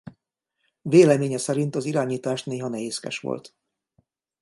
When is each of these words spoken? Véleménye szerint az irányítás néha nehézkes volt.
Véleménye 0.81 1.37
szerint 1.37 1.75
az 1.75 1.85
irányítás 1.85 2.43
néha 2.43 2.67
nehézkes 2.67 3.19
volt. 3.19 3.53